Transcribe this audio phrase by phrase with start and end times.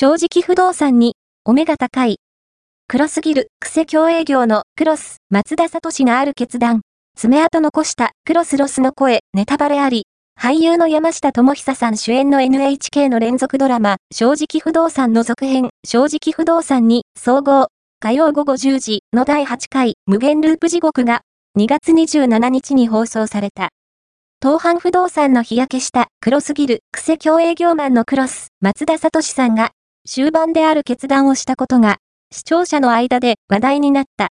[0.00, 1.14] 正直不動産に、
[1.44, 2.20] お目が高い。
[2.88, 6.80] 黒すぎる、癖強営業のクロス、松田聡がある決断。
[7.18, 10.06] 爪痕残したクロスロスの声、ネタバレあり。
[10.40, 17.66] 俳優の山下智久さん主演の NHK の連続ドラマ、正直不動産の続編、正直不動産に、総合、
[18.00, 21.20] 火曜午後10時の第8回、無限ループ地獄が、
[21.58, 23.68] 2月27日に放送された。
[24.42, 29.72] 東阪不動産の日焼けした黒すぎる癖強営業マンのクロス、松田聡さんが、
[30.06, 31.98] 終盤である決断をしたことが、
[32.30, 34.28] 視聴者の間で話題になった。